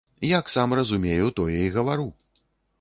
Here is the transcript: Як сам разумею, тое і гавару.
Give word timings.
Як 0.29 0.49
сам 0.53 0.73
разумею, 0.79 1.29
тое 1.43 1.61
і 1.67 1.71
гавару. 1.79 2.11